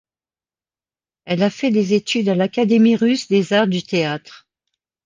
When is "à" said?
2.29-2.33